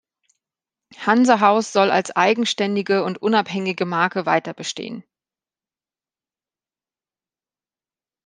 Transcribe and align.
Hanse 0.97 1.41
Haus 1.41 1.71
soll 1.73 1.91
als 1.91 2.09
eigenständige 2.09 3.03
und 3.03 3.21
unabhängige 3.21 3.85
Marke 3.85 4.25
weiterbestehen. 4.25 5.03